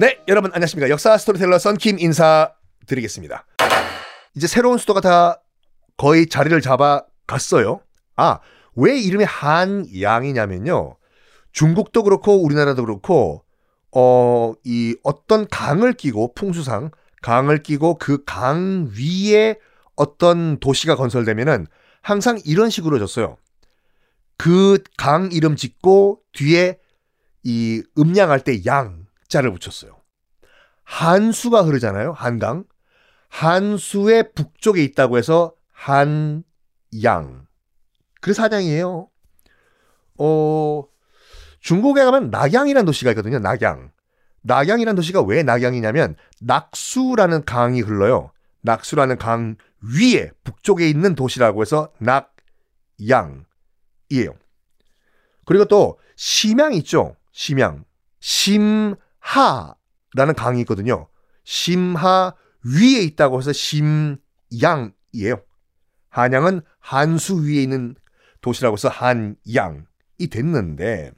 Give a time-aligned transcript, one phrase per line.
[0.00, 0.88] 네, 여러분 안녕하십니까.
[0.88, 3.44] 역사 스토리텔러 썬킴 인사드리겠습니다.
[4.34, 5.42] 이제 새로운 수도가 다
[5.98, 7.80] 거의 자리를 잡아 갔어요.
[8.16, 8.38] 아,
[8.76, 10.96] 왜 이름이 한양이냐면요.
[11.52, 13.44] 중국도 그렇고 우리나라도 그렇고
[13.94, 19.56] 어, 이 어떤 강을 끼고 풍수상 강을 끼고 그 강 위에
[19.96, 21.66] 어떤 도시가 건설되면은
[22.00, 23.36] 항상 이런 식으로 졌어요.
[24.38, 26.78] 그 강 이름 짓고 뒤에
[27.42, 29.99] 이 음양할 때 양자를 붙였어요.
[30.90, 32.12] 한수가 흐르잖아요.
[32.12, 32.64] 한강.
[33.28, 37.46] 한수의 북쪽에 있다고 해서 한양.
[38.20, 39.08] 그래서 한양이에요.
[40.18, 40.84] 어,
[41.60, 43.38] 중국에 가면 낙양이라는 도시가 있거든요.
[43.38, 43.92] 낙양.
[44.42, 48.32] 낙양이라는 도시가 왜 낙양이냐면 낙수라는 강이 흘러요.
[48.62, 53.38] 낙수라는 강 위에 북쪽에 있는 도시라고 해서 낙양이에요.
[55.44, 57.14] 그리고 또 심양 있죠.
[57.30, 57.84] 심양.
[58.18, 59.76] 심하
[60.14, 61.08] 라는 강이 있거든요.
[61.44, 65.42] 심하 위에 있다고 해서 심양이에요.
[66.08, 67.94] 한양은 한수 위에 있는
[68.40, 69.84] 도시라고 해서 한양이
[70.30, 71.12] 됐는데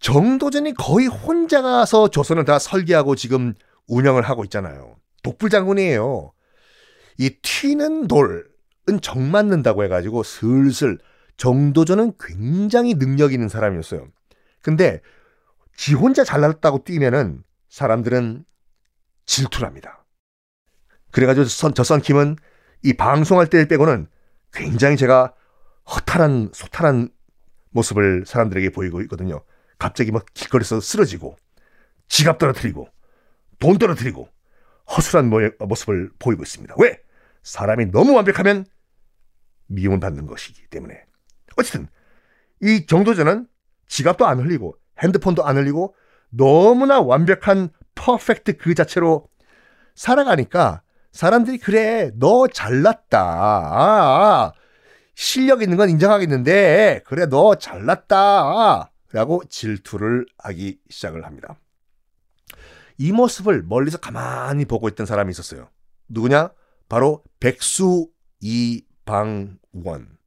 [0.00, 3.54] 정도전이 거의 혼자 가서 조선을 다 설계하고 지금
[3.86, 4.96] 운영을 하고 있잖아요.
[5.22, 6.32] 독불 장군이에요.
[7.18, 8.44] 이 튀는 돌은
[9.02, 10.98] 정 맞는다고 해가지고 슬슬
[11.36, 14.08] 정도전은 굉장히 능력 있는 사람이었어요.
[14.62, 15.00] 근데
[15.78, 18.44] 지 혼자 잘났다고 뛰면은 사람들은
[19.26, 20.04] 질투를 합니다.
[21.12, 22.34] 그래가지고 선, 저 썬킴은
[22.82, 24.08] 이 방송할 때 빼고는
[24.52, 25.32] 굉장히 제가
[25.88, 27.10] 허탈한, 소탈한
[27.70, 29.44] 모습을 사람들에게 보이고 있거든요.
[29.78, 31.36] 갑자기 막 길거리에서 쓰러지고,
[32.08, 32.88] 지갑 떨어뜨리고,
[33.60, 34.28] 돈 떨어뜨리고,
[34.96, 36.74] 허술한 모습을 보이고 있습니다.
[36.78, 37.00] 왜?
[37.44, 38.66] 사람이 너무 완벽하면
[39.68, 41.04] 미움받는 것이기 때문에.
[41.56, 41.86] 어쨌든,
[42.62, 43.46] 이 정도전은
[43.86, 45.94] 지갑도 안 흘리고, 핸드폰도 안 흘리고,
[46.30, 49.28] 너무나 완벽한 퍼펙트 그 자체로
[49.94, 50.82] 살아가니까
[51.12, 54.52] 사람들이 그래 너 잘났다 아,
[55.14, 61.56] 실력 있는 건 인정하겠는데 그래 너 잘났다 라고 질투를 하기 시작을 합니다.
[62.98, 65.68] 이 모습을 멀리서 가만히 보고 있던 사람이 있었어요.
[66.08, 66.50] 누구냐?
[66.88, 68.08] 바로 백수
[68.40, 70.18] 이방원.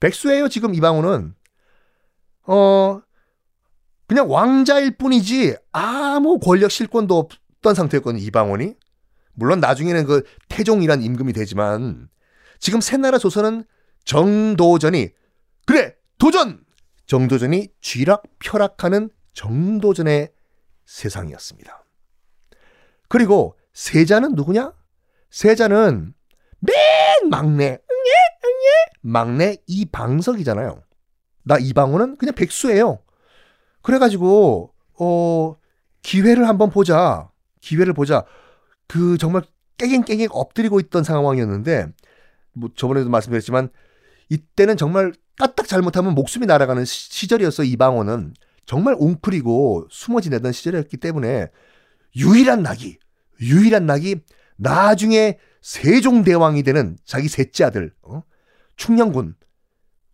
[0.00, 1.34] 백수예요 지금 이방원은.
[2.46, 3.00] 어
[4.06, 8.22] 그냥 왕자일 뿐이지 아무 권력 실권도 없던 상태였거든요.
[8.22, 8.74] 이방원이.
[9.34, 12.08] 물론 나중에는 그 태종이란 임금이 되지만
[12.60, 13.64] 지금 새나라 조선은
[14.04, 15.08] 정도전이
[15.66, 16.64] 그래 도전
[17.06, 20.30] 정도전이 쥐락펴락하는 정도전의
[20.86, 21.84] 세상이었습니다.
[23.08, 24.72] 그리고 세자는 누구냐?
[25.30, 26.14] 세자는
[26.60, 28.12] 맨 막내 응예
[28.44, 30.82] 응예 막내 이방석이잖아요.
[31.42, 33.00] 나 이방원은 그냥 백수예요.
[33.84, 35.56] 그래가지고 어
[36.02, 37.28] 기회를 한번 보자.
[37.60, 38.24] 기회를 보자.
[38.88, 39.42] 그 정말
[39.76, 41.88] 깨갱깨갱 엎드리고 있던 상황이었는데
[42.54, 43.68] 뭐 저번에도 말씀드렸지만
[44.30, 48.34] 이때는 정말 까딱 잘못하면 목숨이 날아가는 시절이었어 이방원은
[48.64, 51.48] 정말 웅크리고 숨어 지내던 시절이었기 때문에
[52.16, 52.98] 유일한 낙이
[53.40, 54.16] 유일한 낙이
[54.56, 58.22] 나중에 세종대왕이 되는 자기 셋째 아들 어?
[58.76, 59.34] 충녕군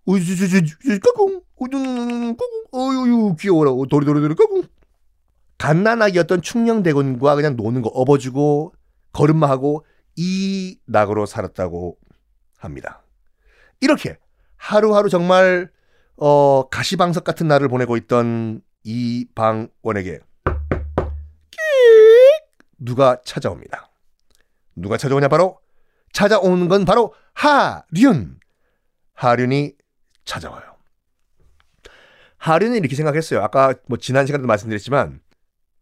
[0.07, 2.37] 우주주주주 까꿍 우주꾸꿍
[2.75, 4.65] 어유 귀여워라 도리도리도리 까꿍
[5.59, 8.73] 갓난아기였던 충녕대군과 그냥 노는 거 업어주고
[9.13, 9.85] 걸음마하고
[10.17, 11.99] 이 낙으로 살았다고
[12.59, 13.03] 합니다.
[13.81, 14.17] 이렇게
[14.57, 15.71] 하루하루 정말
[16.17, 20.21] 어, 가시방석 같은 날을 보내고 있던 이방원에게
[22.79, 23.91] 누가 찾아옵니다.
[24.77, 25.59] 누가 찾아오냐 바로
[26.13, 28.39] 찾아오는 건 바로 하륜.
[29.15, 29.75] 하륜이
[30.25, 30.77] 찾아와요.
[32.39, 33.43] 하륜은 이렇게 생각했어요.
[33.43, 35.21] 아까 뭐 지난 시간에도 말씀드렸지만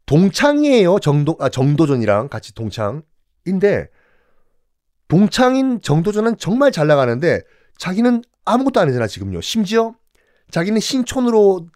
[0.07, 0.99] 동창이에요.
[1.01, 3.89] 정도 아, 정도전이랑 같이 동창인데
[5.07, 7.43] 동창인 정도전은 정말 잘 나가는데
[7.77, 9.41] 자기는 아무것도 안 하잖아 지금요.
[9.41, 9.95] 심지어
[10.51, 11.69] 자기는 신촌으로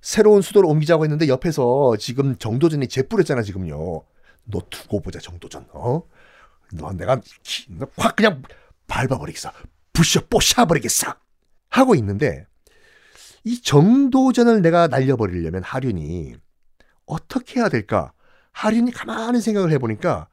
[0.00, 4.04] 새로운 수도를 옮기자고 했는데 옆에서 지금 정도전이 재뿌렸잖아 지금요.
[4.44, 5.66] 너 두고 보자 정도전.
[5.72, 6.02] 어?
[6.72, 7.20] 너 내가
[7.96, 8.42] 확 그냥
[8.86, 9.50] 밟아버리겠어.
[9.92, 11.14] 부셔 뽀샤버리겠어.
[11.68, 12.46] 하고 있는데
[13.44, 16.34] 이 정도전을 내가 날려버리려면 하륜이
[17.06, 18.12] 어떻게 해야 될까?
[18.52, 20.28] 하륜이 가만히 생각을 해보니까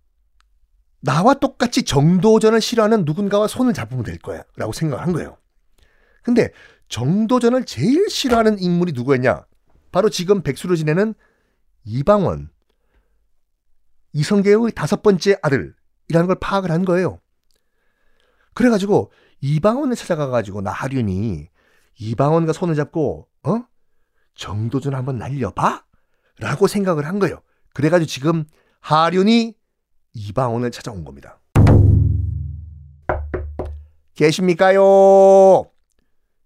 [1.01, 4.43] 나와 똑같이 정도전을 싫어하는 누군가와 손을 잡으면 될 거야.
[4.55, 5.37] 라고 생각을 한 거예요.
[6.23, 6.49] 근데
[6.87, 9.45] 정도전을 제일 싫어하는 인물이 누구였냐?
[9.91, 11.13] 바로 지금 백수로 지내는
[11.83, 12.49] 이방원.
[14.13, 17.19] 이성계의 다섯 번째 아들이라는 걸 파악을 한 거예요.
[18.53, 19.11] 그래가지고
[19.43, 21.49] 이방원을 찾아가가지고 나 하륜이
[21.99, 23.65] 이방원과 손을 잡고 어?
[24.35, 25.83] 정도전 한번 날려봐?
[26.39, 27.41] 라고 생각을 한 거예요.
[27.73, 28.45] 그래가지고 지금
[28.79, 29.53] 하륜이
[30.13, 31.41] 이방원을 찾아온 겁니다.
[34.15, 34.81] 계십니까요?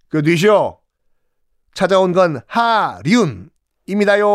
[0.08, 0.80] 그 뒤쇼
[1.76, 4.26] 찾아온 건 하륜입니다요.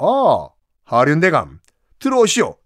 [0.00, 0.48] 어,
[0.82, 1.60] 하륜대감
[2.00, 2.56] 들어오시오.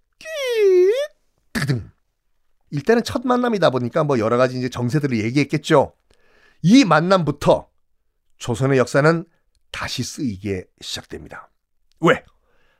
[2.71, 5.95] 끼 일단은 첫 만남이다 보니까 뭐 여러 가지 이제 정세들을 얘기했겠죠.
[6.63, 7.69] 이 만남부터
[8.39, 9.25] 조선의 역사는
[9.71, 11.51] 다시 쓰이게 시작됩니다.
[12.01, 12.25] 왜?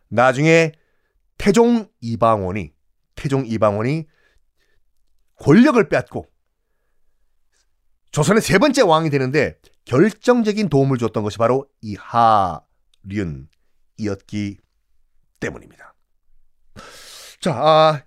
[0.09, 0.73] 나중에
[1.39, 2.73] 태종 이방원이
[3.15, 4.07] 태종 이방원이
[5.37, 6.27] 권력을 빼앗고
[8.11, 11.97] 조선의 세 번째 왕이 되는데 결정적인 도움을 줬던 것이 바로 이
[13.05, 14.59] 하륜이었기
[15.39, 15.95] 때문입니다.
[17.41, 18.03] 자, 아,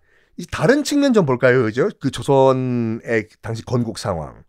[0.47, 1.63] 다른 측면 좀 볼까요?
[1.63, 1.89] 그죠?
[1.99, 4.43] 그 조선의 당시 건국 상황.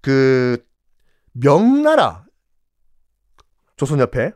[0.00, 0.64] 그
[1.32, 2.24] 명나라
[3.76, 4.32] 조선 옆에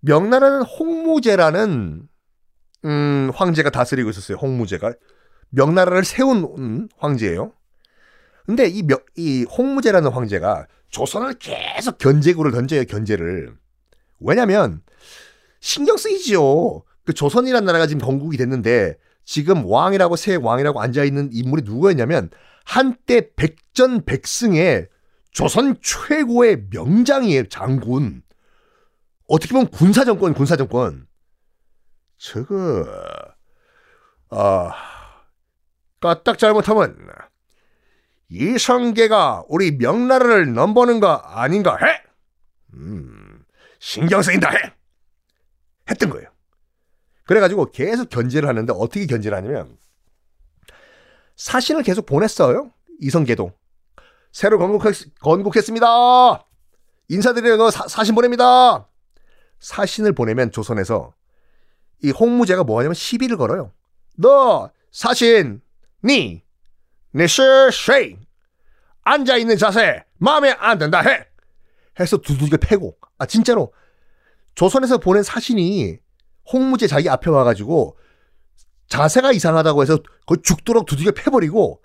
[0.00, 2.08] 명나라는 홍무제라는
[2.84, 4.38] 음, 황제가 다스리고 있었어요.
[4.38, 4.92] 홍무제가
[5.50, 7.52] 명나라를 세운 황제예요.
[8.46, 12.84] 근데 이, 명, 이 홍무제라는 황제가 조선을 계속 견제구를 던져요.
[12.84, 13.54] 견제를.
[14.18, 14.82] 왜냐면
[15.60, 16.82] 신경 쓰이지요.
[17.04, 22.30] 그 조선이라는 나라가 지금 건국이 됐는데 지금 왕이라고 새 왕이라고 앉아 있는 인물이 누구였냐면
[22.64, 24.88] 한때 백전백승의
[25.30, 27.48] 조선 최고의 명장이에요.
[27.48, 28.22] 장군.
[29.28, 31.06] 어떻게 보면 군사 정권, 군사 정권.
[32.18, 32.86] 저거,
[34.30, 34.72] 아,
[36.00, 36.96] 까딱 잘못하면
[38.28, 42.02] 이성계가 우리 명나라를 넘보는 거 아닌가 해?
[42.74, 43.44] 음,
[43.78, 44.74] 신경 쓰인다 해.
[45.90, 46.31] 했던 거예요.
[47.24, 49.76] 그래가지고 계속 견제를 하는데 어떻게 견제를 하냐면
[51.36, 52.72] 사신을 계속 보냈어요.
[53.00, 53.52] 이성계도.
[54.32, 55.86] 새로 건국했, 건국했습니다.
[57.08, 58.88] 인사드리러 사신 보냅니다.
[59.60, 61.14] 사신을 보내면 조선에서
[62.02, 63.72] 이 홍무제가 뭐 하냐면 시비를 걸어요.
[64.16, 65.60] 너 사신
[66.04, 66.42] 니
[67.12, 68.18] 네셔쉐
[69.04, 71.26] 앉아 있는 자세 마음에 안 든다 해.
[72.00, 73.72] 해서 두들겨 패고 아 진짜로
[74.54, 75.98] 조선에서 보낸 사신이
[76.50, 77.96] 홍무제 자기 앞에 와가지고
[78.88, 81.82] 자세가 이상하다고 해서 거의 죽도록 두들겨 패버리고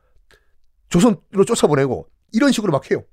[0.89, 3.03] 조선으로 쫓아보내고 이런 식으로 막 해요.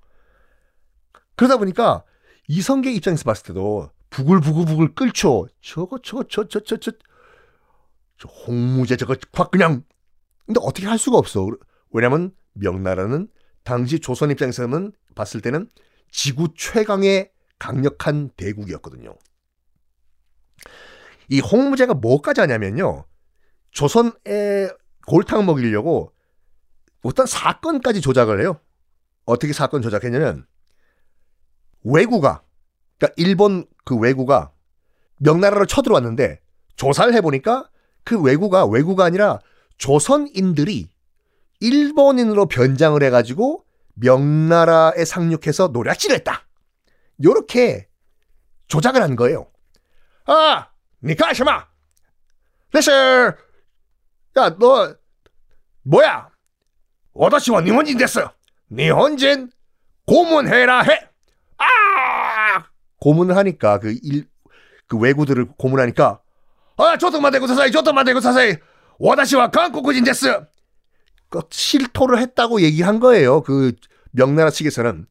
[1.36, 2.04] 그러다 보니까
[2.48, 5.46] 이성계 입장에서 봤을 때도 부글부글부글 끓죠.
[5.60, 6.92] 저거 저거 저 저 저 저
[8.18, 9.82] 저 홍무제 저거 확 그냥
[10.46, 11.48] 근데 어떻게 할 수가 없어.
[11.90, 13.28] 왜냐면 명나라는
[13.64, 15.68] 당시 조선 입장에서는 봤을 때는
[16.10, 19.16] 지구 최강의 강력한 대국이었거든요.
[21.28, 23.04] 이 홍무제가 뭐까지 하냐면요.
[23.70, 24.68] 조선에
[25.06, 26.12] 골탕 먹이려고
[27.02, 28.60] 어떤 사건까지 조작을 해요.
[29.24, 30.46] 어떻게 사건 조작했냐면
[31.82, 32.42] 외구가
[32.98, 34.52] 그러니까 일본 그 외구가
[35.18, 36.40] 명나라로 쳐들어왔는데
[36.76, 37.68] 조사를 해보니까
[38.04, 39.40] 그 외구가 외구가 아니라
[39.78, 40.90] 조선인들이
[41.60, 46.46] 일본인으로 변장을 해가지고 명나라에 상륙해서 노략질을 했다.
[47.22, 47.88] 요렇게
[48.66, 49.46] 조작을 한 거예요.
[50.26, 50.68] 아,
[51.04, 51.66] 니카시마!
[52.72, 52.90] 레스!
[52.90, 54.96] 야, 너,
[55.82, 56.28] 뭐야?
[57.12, 58.32] 와다시와 니혼진 됐어.
[58.70, 59.50] 니혼진
[60.06, 61.08] 고문해라 해.
[61.58, 62.64] 아!
[63.00, 64.26] 고문을 하니까 그 일,
[64.88, 66.20] 그 외구들을 고문하니까
[66.76, 68.56] 아, 조금만 대고 사사이, 조금만 대고 사사이.
[68.98, 70.46] 와다시와 한국인 됐어.
[71.28, 73.42] 그 실토를 했다고 얘기한 거예요.
[73.42, 73.72] 그
[74.10, 75.06] 명나라 측에서는.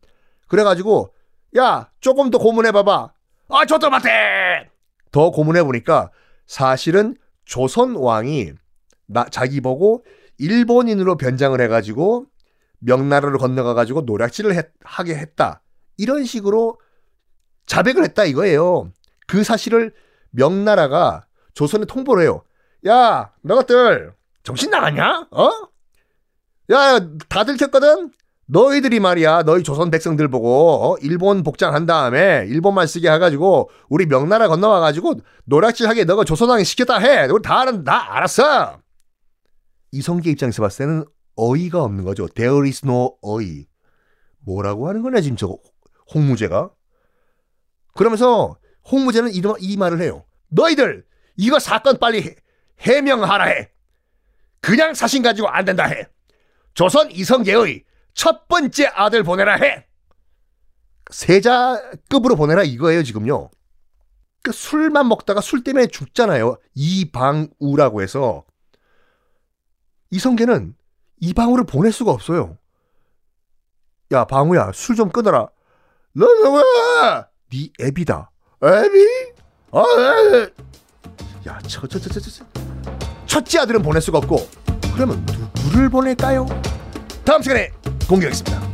[0.48, 1.14] 그래가지고
[1.58, 3.14] 야 조금 더 고문해 봐봐.
[3.50, 4.70] 아 저도 맞대.
[5.14, 6.12] 더 고문해 보니까
[6.46, 7.16] 사실은
[7.46, 8.52] 조선 왕이
[9.06, 10.04] 나 자기 보고
[10.40, 12.26] 일본인으로 변장을 해가지고
[12.80, 15.62] 명나라로 건너가가지고 노략질을 했, 하게 했다.
[15.96, 16.78] 이런 식으로
[17.66, 18.92] 자백을 했다 이거예요.
[19.28, 19.94] 그 사실을
[20.32, 22.44] 명나라가 조선에 통보를 해요.
[22.88, 25.28] 야, 너것들 정신 나갔냐?
[25.32, 25.50] 어?
[26.72, 28.12] 야, 다 들 켰거든?
[28.54, 30.96] 너희들이 말이야, 너희 조선 백성들 보고 어?
[31.02, 37.26] 일본 복장한 다음에 일본만 쓰게 해가지고 우리 명나라 건너와가지고 노략질하게 너가 조선왕이 시켰다 해.
[37.26, 38.80] 우리 다는 다 알았어.
[39.92, 41.06] 이성계 입장에서 봤을 때는
[41.36, 42.28] 어이가 없는 거죠.
[42.28, 43.66] There is no 어이.
[44.46, 45.58] 뭐라고 하는 거냐 지금 저
[46.14, 46.70] 홍무제가.
[47.96, 48.56] 그러면서
[48.92, 50.26] 홍무제는 이, 이 말을 해요.
[50.50, 51.04] 너희들
[51.38, 52.36] 이거 사건 빨리
[52.86, 53.72] 해, 명하라 해.
[54.62, 56.08] 그냥 사신 가지고 안 된다 해.
[56.76, 57.84] 조선 이성계의
[58.14, 59.86] 첫 번째 아들 보내라 해.
[61.12, 63.50] 세자급으로 보내라 이거예요 지금요.
[64.42, 66.58] 그 술만 먹다가 술 때문에 죽잖아요.
[66.76, 68.44] 이방우라고 해서
[70.12, 70.76] 이성계는
[71.22, 72.58] 이방우를 보낼 수가 없어요.
[74.12, 75.48] 야 방우야 술 좀 끊어라.
[76.14, 77.28] 너 누구야?
[77.52, 78.32] 네 애비다.
[78.64, 79.34] 애비?
[79.72, 80.54] 어, 에,
[81.48, 82.46] 야, 저, 저, 저, 저, 저,
[83.26, 84.48] 첫째 아들은 보낼 수가 없고
[84.94, 85.26] 그러면
[85.66, 86.46] 누구를 보낼까요?
[87.26, 87.72] 다음 시간에
[88.08, 88.73] 공개하겠습니다.